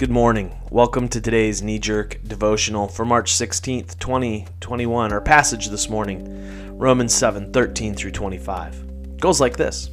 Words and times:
Good 0.00 0.10
morning. 0.10 0.58
Welcome 0.70 1.08
to 1.08 1.20
today's 1.20 1.60
knee 1.60 1.78
jerk 1.78 2.20
devotional 2.26 2.88
for 2.88 3.04
March 3.04 3.34
16th, 3.34 3.98
2021. 3.98 5.12
Our 5.12 5.20
passage 5.20 5.68
this 5.68 5.90
morning, 5.90 6.78
Romans 6.78 7.12
7 7.12 7.52
13 7.52 7.94
through 7.94 8.12
25, 8.12 9.18
goes 9.18 9.42
like 9.42 9.58
this 9.58 9.90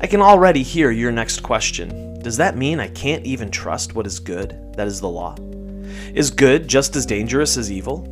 I 0.00 0.08
can 0.08 0.20
already 0.20 0.64
hear 0.64 0.90
your 0.90 1.12
next 1.12 1.44
question. 1.44 2.18
Does 2.18 2.36
that 2.38 2.56
mean 2.56 2.80
I 2.80 2.88
can't 2.88 3.24
even 3.24 3.48
trust 3.48 3.94
what 3.94 4.08
is 4.08 4.18
good? 4.18 4.58
That 4.74 4.88
is 4.88 5.00
the 5.00 5.08
law. 5.08 5.36
Is 6.12 6.32
good 6.32 6.66
just 6.66 6.96
as 6.96 7.06
dangerous 7.06 7.56
as 7.56 7.70
evil? 7.70 8.04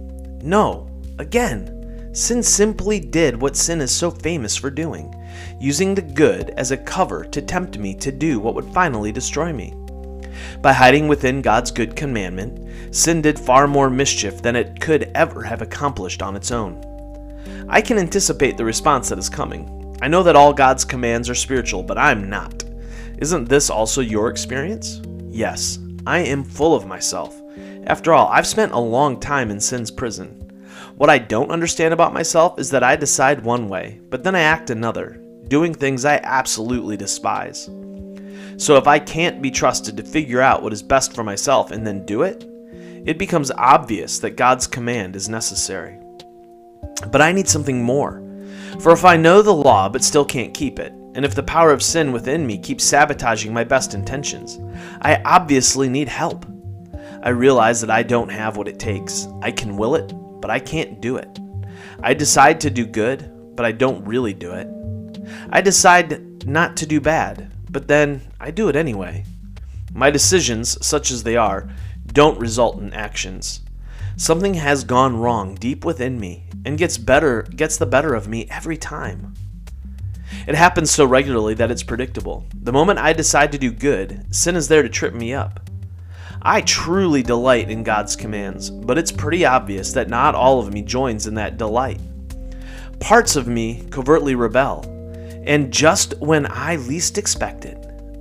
No. 0.45 0.89
Again, 1.19 2.13
sin 2.15 2.41
simply 2.41 3.01
did 3.01 3.41
what 3.43 3.57
sin 3.57 3.81
is 3.81 3.91
so 3.91 4.13
famous 4.13 4.55
for 4.55 4.71
doing, 4.71 5.13
using 5.59 5.93
the 5.93 6.03
good 6.03 6.51
as 6.51 6.71
a 6.71 6.77
cover 6.77 7.25
to 7.25 7.43
tempt 7.43 7.79
me 7.79 7.97
to 7.97 8.13
do 8.13 8.39
what 8.39 8.55
would 8.55 8.73
finally 8.73 9.11
destroy 9.11 9.53
me. 9.53 9.75
By 10.61 10.73
hiding 10.73 11.09
within 11.09 11.43
God's 11.43 11.71
good 11.71 11.97
commandment, 11.97 12.95
sin 12.95 13.23
did 13.23 13.39
far 13.39 13.67
more 13.67 13.91
mischief 13.91 14.43
than 14.43 14.57
it 14.57 14.81
could 14.81 15.11
ever 15.15 15.43
have 15.43 15.63
accomplished 15.63 16.23
on 16.23 16.37
its 16.37 16.51
own. 16.51 16.85
I 17.69 17.81
can 17.81 17.99
anticipate 17.99 18.57
the 18.57 18.65
response 18.65 19.09
that 19.09 19.19
is 19.19 19.29
coming. 19.29 19.97
I 20.03 20.09
know 20.09 20.23
that 20.23 20.37
all 20.37 20.53
God's 20.53 20.85
commands 20.85 21.29
are 21.29 21.35
spiritual, 21.35 21.83
but 21.83 21.99
I'm 21.99 22.29
not. 22.29 22.65
Isn't 23.19 23.49
this 23.49 23.71
also 23.71 24.01
your 24.01 24.29
experience? 24.29 25.01
Yes, 25.29 25.79
I 26.07 26.21
am 26.21 26.43
full 26.43 26.75
of 26.75 26.87
myself. 26.87 27.41
After 27.87 28.13
all, 28.13 28.29
I've 28.29 28.47
spent 28.47 28.73
a 28.73 28.79
long 28.79 29.21
time 29.21 29.51
in 29.51 29.61
sin's 29.61 29.91
prison. 29.91 30.37
What 30.97 31.11
I 31.11 31.19
don't 31.19 31.51
understand 31.51 31.95
about 31.95 32.13
myself 32.13 32.59
is 32.59 32.71
that 32.71 32.83
I 32.83 32.97
decide 32.97 33.43
one 33.43 33.69
way, 33.69 34.01
but 34.11 34.23
then 34.25 34.35
I 34.35 34.41
act 34.41 34.71
another, 34.71 35.23
doing 35.49 35.73
things 35.73 36.05
I 36.05 36.21
absolutely 36.23 36.97
despise. 36.97 37.69
So 38.61 38.77
if 38.77 38.87
I 38.87 38.99
can't 38.99 39.41
be 39.41 39.51
trusted 39.51 39.97
to 39.97 40.03
figure 40.03 40.43
out 40.43 40.63
what 40.63 40.75
is 40.75 40.83
best 40.83 41.15
for 41.15 41.25
myself 41.25 41.71
and 41.71 41.87
then 41.87 42.05
do 42.05 42.25
it, 42.25 42.45
it 43.07 43.17
becomes 43.17 43.51
obvious 43.53 44.19
that 44.19 44.37
God's 44.37 44.67
command 44.67 45.17
is 45.17 45.31
necessary. 45.31 45.99
But 47.11 47.23
I 47.23 47.33
need 47.33 47.49
something 47.49 47.83
more. 47.83 48.23
For 48.81 48.93
if 48.93 49.07
I 49.07 49.17
know 49.17 49.41
the 49.41 49.51
law 49.51 49.89
but 49.89 50.05
still 50.05 50.27
can't 50.27 50.53
keep 50.53 50.79
it, 50.79 50.93
and 51.15 51.25
if 51.25 51.35
the 51.35 51.43
power 51.43 51.73
of 51.73 51.83
sin 51.83 52.13
within 52.13 52.47
me 52.47 52.59
keeps 52.59 52.85
sabotaging 52.85 53.51
my 53.51 53.65
best 53.65 53.95
intentions, 53.95 54.61
I 55.01 55.23
obviously 55.25 55.89
need 55.89 56.09
help. 56.09 56.45
I 57.23 57.31
realize 57.31 57.81
that 57.81 57.91
I 57.91 58.03
don't 58.03 58.29
have 58.29 58.59
what 58.59 58.69
it 58.69 58.79
takes. 58.79 59.27
I 59.41 59.53
can 59.53 59.79
will 59.79 59.95
it, 59.95 60.13
but 60.43 60.51
I 60.51 60.59
can't 60.59 61.01
do 61.01 61.17
it. 61.17 61.39
I 62.03 62.13
decide 62.13 62.61
to 62.61 62.69
do 62.69 62.85
good, 62.85 63.57
but 63.57 63.65
I 63.65 63.73
don't 63.73 64.05
really 64.05 64.35
do 64.35 64.53
it. 64.53 64.69
I 65.49 65.63
decide 65.63 66.47
not 66.47 66.77
to 66.77 66.87
do 66.87 67.01
bad, 67.01 67.51
but 67.71 67.89
then 67.89 68.23
I 68.41 68.51
do 68.51 68.69
it 68.69 68.77
anyway. 68.77 69.25
My 69.93 70.11
decisions, 70.11 70.85
such 70.85 71.11
as 71.11 71.23
they 71.23 71.37
are, 71.37 71.69
don't 72.07 72.39
result 72.39 72.79
in 72.81 72.93
actions. 72.93 73.61
Something 74.17 74.55
has 74.55 74.85
gone 74.85 75.17
wrong 75.19 75.55
deep 75.55 75.85
within 75.85 76.21
me 76.21 76.45
and 76.65 76.77
gets 76.79 76.99
better 76.99 77.43
gets 77.43 77.77
the 77.77 77.87
better 77.87 78.15
of 78.15 78.29
me 78.29 78.47
every 78.51 78.77
time. 78.77 79.35
It 80.47 80.55
happens 80.55 80.91
so 80.91 81.05
regularly 81.05 81.55
that 81.55 81.71
it's 81.71 81.83
predictable. 81.83 82.45
The 82.55 82.73
moment 82.73 82.99
I 82.99 83.13
decide 83.13 83.53
to 83.53 83.59
do 83.59 83.71
good, 83.71 84.27
sin 84.35 84.57
is 84.57 84.69
there 84.69 84.83
to 84.83 84.89
trip 84.89 85.15
me 85.15 85.35
up. 85.35 85.69
I 86.43 86.63
truly 86.63 87.23
delight 87.23 87.71
in 87.71 87.83
God's 87.83 88.17
commands, 88.17 88.71
but 88.71 88.97
it's 88.97 89.13
pretty 89.13 89.45
obvious 89.45 89.93
that 89.93 90.09
not 90.09 90.35
all 90.35 90.61
of 90.61 90.73
me 90.73 90.83
joins 90.83 91.27
in 91.27 91.35
that 91.35 91.59
delight. 91.59 92.01
Parts 92.99 93.37
of 93.37 93.47
me 93.47 93.85
covertly 93.91 94.35
rebel, 94.35 94.85
and 95.45 95.73
just 95.73 96.19
when 96.21 96.47
I 96.51 96.77
least 96.77 97.19
expect 97.19 97.65
it, 97.65 97.79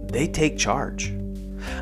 they 0.08 0.28
take 0.28 0.58
charge. 0.58 1.14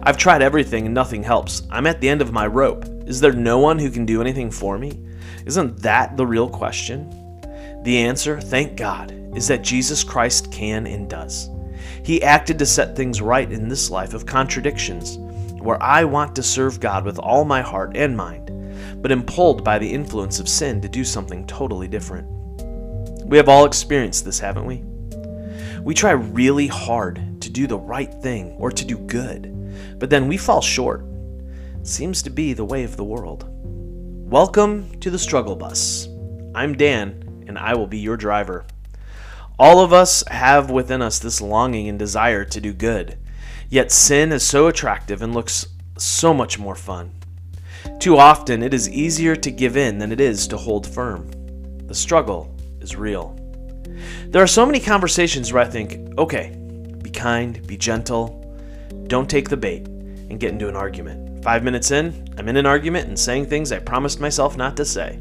I've 0.04 0.18
tried 0.18 0.42
everything 0.42 0.86
and 0.86 0.96
nothing 0.96 1.24
helps. 1.24 1.64
I'm 1.70 1.88
at 1.88 2.02
the 2.02 2.10
end 2.10 2.22
of 2.22 2.34
my 2.34 2.48
rope. 2.48 2.86
Is 3.06 3.22
there 3.22 3.34
no 3.34 3.60
one 3.60 3.80
who 3.80 3.92
can 3.92 4.06
do 4.06 4.22
anything 4.22 4.52
for 4.52 4.78
me? 4.78 5.00
Isn't 5.46 5.82
that 5.82 6.18
the 6.18 6.26
real 6.26 6.50
question? 6.50 7.10
The 7.84 8.00
answer, 8.00 8.42
thank 8.42 8.76
God, 8.76 9.12
is 9.36 9.48
that 9.48 9.62
Jesus 9.62 10.04
Christ 10.04 10.52
can 10.52 10.88
and 10.88 11.10
does. 11.10 11.50
He 12.04 12.24
acted 12.24 12.60
to 12.60 12.66
set 12.66 12.96
things 12.96 13.22
right 13.22 13.50
in 13.52 13.70
this 13.70 13.90
life 13.90 14.14
of 14.14 14.26
contradictions, 14.26 15.18
where 15.62 15.82
I 15.82 16.04
want 16.04 16.36
to 16.36 16.44
serve 16.44 16.80
God 16.80 17.06
with 17.06 17.20
all 17.20 17.46
my 17.46 17.62
heart 17.62 17.96
and 17.96 18.18
mind, 18.18 18.52
but 19.02 19.12
am 19.12 19.24
pulled 19.24 19.64
by 19.64 19.78
the 19.78 19.92
influence 19.92 20.40
of 20.40 20.50
sin 20.50 20.82
to 20.82 20.90
do 20.90 21.04
something 21.04 21.46
totally 21.46 21.88
different. 21.88 22.28
We 23.26 23.38
have 23.38 23.50
all 23.50 23.66
experienced 23.66 24.26
this, 24.26 24.40
haven't 24.40 24.66
we? 24.66 24.84
We 25.88 25.94
try 25.94 26.12
really 26.12 26.68
hard 26.68 27.40
to 27.40 27.50
do 27.50 27.66
the 27.66 27.80
right 27.80 28.14
thing 28.14 28.58
or 28.60 28.72
to 28.72 28.84
do 28.84 28.98
good, 28.98 29.98
but 29.98 30.10
then 30.10 30.28
we 30.28 30.36
fall 30.36 30.62
short. 30.62 31.06
Seems 31.84 32.22
to 32.24 32.30
be 32.30 32.52
the 32.52 32.66
way 32.66 32.84
of 32.84 32.98
the 32.98 33.06
world. 33.06 33.46
Welcome 34.30 35.00
to 35.00 35.10
the 35.10 35.18
Struggle 35.18 35.56
Bus. 35.56 36.10
I'm 36.54 36.76
Dan, 36.76 37.46
and 37.48 37.58
I 37.58 37.74
will 37.74 37.88
be 37.88 38.00
your 38.00 38.18
driver. 38.18 38.66
All 39.58 39.80
of 39.80 39.94
us 39.94 40.26
have 40.28 40.70
within 40.70 41.02
us 41.02 41.20
this 41.20 41.40
longing 41.40 41.88
and 41.88 41.98
desire 41.98 42.44
to 42.44 42.60
do 42.60 42.74
good, 42.74 43.18
yet 43.70 43.90
sin 43.90 44.34
is 44.34 44.44
so 44.44 44.68
attractive 44.68 45.22
and 45.22 45.34
looks 45.34 45.68
so 45.98 46.34
much 46.34 46.60
more 46.60 46.76
fun. 46.76 47.14
Too 48.02 48.18
often, 48.18 48.62
it 48.62 48.74
is 48.74 48.90
easier 48.90 49.38
to 49.38 49.52
give 49.52 49.78
in 49.78 50.00
than 50.00 50.12
it 50.12 50.20
is 50.20 50.50
to 50.50 50.58
hold 50.58 50.86
firm. 50.86 51.32
The 51.88 51.96
struggle 51.96 52.54
is 52.82 52.98
real. 52.98 53.40
There 54.28 54.44
are 54.44 54.48
so 54.48 54.66
many 54.66 54.80
conversations 54.80 55.52
where 55.52 55.64
I 55.64 55.68
think, 55.68 56.18
okay, 56.18 56.56
be 57.02 57.10
kind, 57.10 57.66
be 57.68 57.78
gentle, 57.78 58.44
don't 59.08 59.30
take 59.30 59.50
the 59.50 59.58
bait, 59.58 59.88
and 59.88 60.40
get 60.40 60.52
into 60.52 60.68
an 60.68 60.76
argument. 60.76 61.44
Five 61.44 61.64
minutes 61.64 61.92
in, 61.92 62.28
I'm 62.38 62.50
in 62.50 62.58
an 62.58 62.66
argument 62.66 63.08
and 63.08 63.18
saying 63.18 63.46
things 63.46 63.72
I 63.72 63.80
promised 63.80 64.20
myself 64.20 64.58
not 64.58 64.76
to 64.78 64.86
say. 64.86 65.20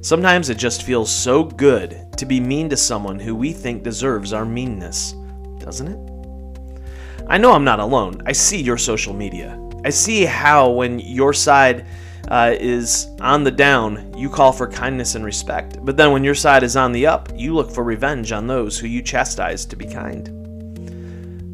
Sometimes 0.00 0.50
it 0.50 0.58
just 0.58 0.82
feels 0.82 1.10
so 1.10 1.44
good 1.44 2.06
to 2.18 2.26
be 2.26 2.40
mean 2.40 2.68
to 2.68 2.76
someone 2.76 3.18
who 3.18 3.34
we 3.34 3.52
think 3.52 3.82
deserves 3.82 4.32
our 4.32 4.44
meanness, 4.44 5.14
doesn't 5.58 5.88
it? 5.88 7.24
I 7.26 7.38
know 7.38 7.52
I'm 7.52 7.64
not 7.64 7.80
alone. 7.80 8.20
I 8.26 8.32
see 8.32 8.60
your 8.60 8.76
social 8.76 9.14
media. 9.14 9.58
I 9.84 9.90
see 9.90 10.24
how, 10.24 10.70
when 10.70 10.98
your 10.98 11.32
side 11.32 11.86
uh, 12.28 12.54
is 12.58 13.08
on 13.20 13.44
the 13.44 13.50
down, 13.50 14.12
you 14.16 14.28
call 14.28 14.52
for 14.52 14.66
kindness 14.66 15.14
and 15.14 15.24
respect. 15.24 15.78
But 15.84 15.96
then 15.96 16.12
when 16.12 16.24
your 16.24 16.34
side 16.34 16.62
is 16.62 16.76
on 16.76 16.92
the 16.92 17.06
up, 17.06 17.28
you 17.34 17.54
look 17.54 17.70
for 17.70 17.84
revenge 17.84 18.32
on 18.32 18.46
those 18.46 18.78
who 18.78 18.86
you 18.86 19.02
chastise 19.02 19.64
to 19.66 19.76
be 19.76 19.86
kind. 19.86 20.26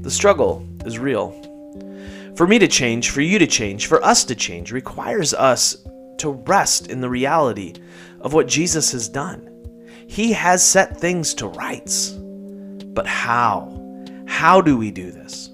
The 0.05 0.11
struggle 0.11 0.67
is 0.85 0.99
real. 0.99 1.31
For 2.37 2.47
me 2.47 2.59
to 2.59 2.69
change, 2.69 3.11
for 3.11 3.21
you 3.21 3.39
to 3.39 3.47
change, 3.47 3.87
for 3.87 4.03
us 4.05 4.25
to 4.25 4.35
change, 4.35 4.73
requires 4.73 5.35
us 5.35 5.77
to 6.19 6.31
rest 6.31 6.89
in 6.89 7.01
the 7.01 7.11
reality 7.11 7.75
of 8.21 8.33
what 8.33 8.47
Jesus 8.47 8.93
has 8.93 9.09
done. 9.09 9.47
He 10.07 10.33
has 10.33 10.65
set 10.65 10.99
things 10.99 11.35
to 11.35 11.49
rights. 11.49 12.11
But 12.11 13.07
how? 13.07 13.77
How 14.27 14.61
do 14.61 14.77
we 14.77 14.91
do 14.91 15.11
this? 15.11 15.51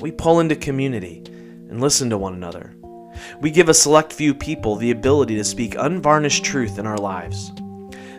We 0.00 0.10
pull 0.10 0.40
into 0.40 0.56
community 0.56 1.22
and 1.26 1.80
listen 1.80 2.10
to 2.10 2.18
one 2.18 2.34
another. 2.34 2.74
We 3.40 3.50
give 3.50 3.68
a 3.68 3.74
select 3.74 4.12
few 4.12 4.34
people 4.34 4.76
the 4.76 4.90
ability 4.90 5.36
to 5.36 5.44
speak 5.44 5.74
unvarnished 5.78 6.44
truth 6.44 6.78
in 6.78 6.86
our 6.86 6.98
lives. 6.98 7.52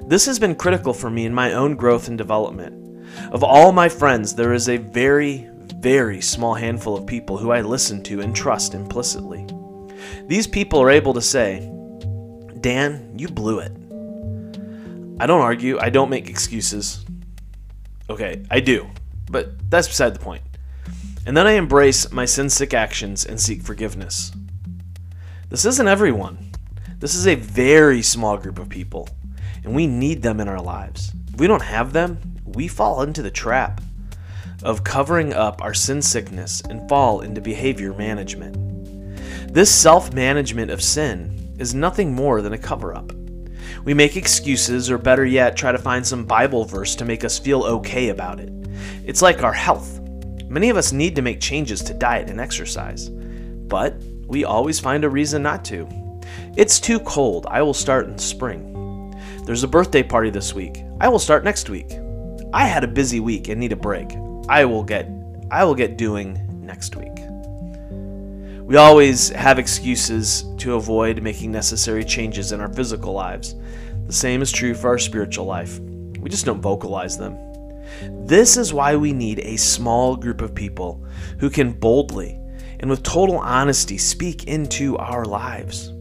This 0.07 0.25
has 0.25 0.39
been 0.39 0.55
critical 0.55 0.93
for 0.93 1.09
me 1.09 1.25
in 1.25 1.33
my 1.33 1.53
own 1.53 1.75
growth 1.75 2.07
and 2.07 2.17
development. 2.17 3.05
Of 3.31 3.43
all 3.43 3.71
my 3.71 3.89
friends, 3.89 4.35
there 4.35 4.53
is 4.53 4.69
a 4.69 4.77
very, 4.77 5.49
very 5.75 6.21
small 6.21 6.53
handful 6.53 6.97
of 6.97 7.05
people 7.05 7.37
who 7.37 7.51
I 7.51 7.61
listen 7.61 8.03
to 8.03 8.21
and 8.21 8.35
trust 8.35 8.73
implicitly. 8.73 9.47
These 10.27 10.47
people 10.47 10.81
are 10.81 10.89
able 10.89 11.13
to 11.13 11.21
say, 11.21 11.69
Dan, 12.59 13.13
you 13.17 13.27
blew 13.27 13.59
it. 13.59 13.71
I 15.21 15.27
don't 15.27 15.41
argue, 15.41 15.79
I 15.79 15.89
don't 15.89 16.09
make 16.09 16.29
excuses. 16.29 17.05
Okay, 18.09 18.43
I 18.49 18.59
do, 18.59 18.89
but 19.29 19.69
that's 19.69 19.87
beside 19.87 20.13
the 20.13 20.19
point. 20.19 20.43
And 21.25 21.37
then 21.37 21.47
I 21.47 21.51
embrace 21.51 22.11
my 22.11 22.25
sin 22.25 22.49
sick 22.49 22.73
actions 22.73 23.25
and 23.25 23.39
seek 23.39 23.61
forgiveness. 23.61 24.31
This 25.51 25.65
isn't 25.65 25.87
everyone. 25.89 26.49
This 26.99 27.13
is 27.13 27.27
a 27.27 27.35
very 27.35 28.01
small 28.01 28.37
group 28.37 28.57
of 28.57 28.69
people, 28.69 29.09
and 29.65 29.75
we 29.75 29.85
need 29.85 30.21
them 30.21 30.39
in 30.39 30.47
our 30.47 30.61
lives. 30.61 31.11
If 31.27 31.41
we 31.41 31.47
don't 31.47 31.61
have 31.61 31.91
them, 31.91 32.19
we 32.45 32.69
fall 32.69 33.01
into 33.01 33.21
the 33.21 33.31
trap 33.31 33.81
of 34.63 34.85
covering 34.85 35.33
up 35.33 35.61
our 35.61 35.73
sin 35.73 36.01
sickness 36.01 36.61
and 36.69 36.87
fall 36.87 37.19
into 37.19 37.41
behavior 37.41 37.93
management. 37.93 38.55
This 39.53 39.69
self 39.69 40.13
management 40.13 40.71
of 40.71 40.81
sin 40.81 41.53
is 41.59 41.75
nothing 41.75 42.13
more 42.13 42.41
than 42.41 42.53
a 42.53 42.57
cover 42.57 42.95
up. 42.95 43.11
We 43.83 43.93
make 43.93 44.15
excuses, 44.15 44.89
or 44.89 44.97
better 44.97 45.25
yet, 45.25 45.57
try 45.57 45.73
to 45.73 45.77
find 45.77 46.07
some 46.07 46.23
Bible 46.23 46.63
verse 46.63 46.95
to 46.95 47.03
make 47.03 47.25
us 47.25 47.37
feel 47.37 47.63
okay 47.63 48.07
about 48.07 48.39
it. 48.39 48.53
It's 49.03 49.21
like 49.21 49.43
our 49.43 49.51
health. 49.51 49.99
Many 50.47 50.69
of 50.69 50.77
us 50.77 50.93
need 50.93 51.13
to 51.17 51.21
make 51.21 51.41
changes 51.41 51.81
to 51.81 51.93
diet 51.93 52.29
and 52.29 52.39
exercise, 52.39 53.09
but 53.09 54.01
we 54.31 54.45
always 54.45 54.79
find 54.79 55.03
a 55.03 55.09
reason 55.09 55.43
not 55.43 55.65
to. 55.65 55.85
It's 56.55 56.79
too 56.79 57.01
cold. 57.01 57.45
I 57.49 57.61
will 57.61 57.73
start 57.73 58.07
in 58.07 58.17
spring. 58.17 59.13
There's 59.45 59.63
a 59.63 59.67
birthday 59.67 60.03
party 60.03 60.29
this 60.29 60.53
week. 60.53 60.85
I 61.01 61.09
will 61.09 61.19
start 61.19 61.43
next 61.43 61.69
week. 61.69 61.99
I 62.53 62.65
had 62.65 62.85
a 62.85 62.87
busy 62.87 63.19
week 63.19 63.49
and 63.49 63.59
need 63.59 63.73
a 63.73 63.75
break. 63.75 64.15
I 64.47 64.63
will 64.63 64.83
get 64.83 65.09
I 65.51 65.65
will 65.65 65.75
get 65.75 65.97
doing 65.97 66.39
next 66.65 66.95
week. 66.95 67.11
We 68.61 68.77
always 68.77 69.27
have 69.31 69.59
excuses 69.59 70.45
to 70.59 70.75
avoid 70.75 71.21
making 71.21 71.51
necessary 71.51 72.05
changes 72.05 72.53
in 72.53 72.61
our 72.61 72.71
physical 72.71 73.11
lives. 73.11 73.55
The 74.05 74.13
same 74.13 74.41
is 74.41 74.49
true 74.49 74.73
for 74.73 74.87
our 74.87 74.97
spiritual 74.97 75.45
life. 75.45 75.77
We 76.21 76.29
just 76.29 76.45
don't 76.45 76.61
vocalize 76.61 77.17
them. 77.17 77.37
This 78.25 78.55
is 78.55 78.73
why 78.73 78.95
we 78.95 79.11
need 79.11 79.39
a 79.39 79.57
small 79.57 80.15
group 80.15 80.39
of 80.39 80.55
people 80.55 81.03
who 81.39 81.49
can 81.49 81.73
boldly 81.73 82.40
and 82.81 82.89
with 82.89 83.03
total 83.03 83.37
honesty 83.37 83.97
speak 83.97 84.45
into 84.45 84.97
our 84.97 85.23
lives. 85.23 85.91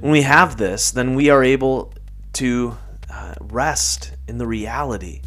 When 0.00 0.12
we 0.12 0.22
have 0.22 0.56
this, 0.56 0.92
then 0.92 1.14
we 1.14 1.28
are 1.28 1.42
able 1.42 1.92
to 2.34 2.76
uh, 3.10 3.34
rest 3.40 4.12
in 4.28 4.38
the 4.38 4.46
reality 4.46 5.20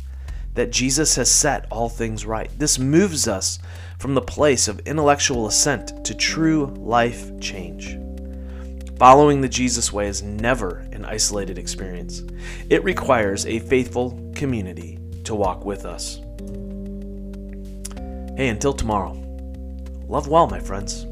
that 0.53 0.71
Jesus 0.71 1.15
has 1.15 1.29
set 1.29 1.67
all 1.69 1.89
things 1.89 2.25
right. 2.25 2.49
This 2.57 2.79
moves 2.79 3.27
us 3.27 3.59
from 3.99 4.15
the 4.15 4.21
place 4.21 4.67
of 4.67 4.79
intellectual 4.79 5.45
assent 5.45 6.03
to 6.05 6.15
true 6.15 6.73
life 6.77 7.37
change. 7.39 7.97
Following 8.97 9.41
the 9.41 9.49
Jesus 9.49 9.93
way 9.93 10.07
is 10.07 10.23
never 10.23 10.79
an 10.91 11.05
isolated 11.05 11.59
experience, 11.59 12.23
it 12.69 12.83
requires 12.83 13.45
a 13.45 13.59
faithful 13.59 14.31
community 14.35 14.97
to 15.25 15.35
walk 15.35 15.65
with 15.65 15.85
us. 15.85 16.21
Hey, 18.35 18.47
until 18.49 18.73
tomorrow, 18.73 19.26
love 20.07 20.27
well, 20.27 20.47
my 20.47 20.59
friends. 20.59 21.05